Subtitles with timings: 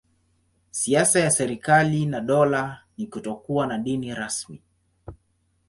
[0.81, 4.61] Siasa ya serikali na dola ni kutokuwa na dini rasmi.